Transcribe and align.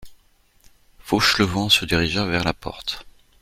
Fauchelevent 1.03 1.69
se 1.69 1.85
dirigea 1.85 2.25
vers 2.25 2.43
la 2.43 2.55
porte. 2.55 3.05